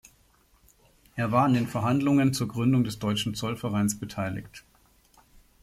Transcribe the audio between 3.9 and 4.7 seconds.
beteiligt.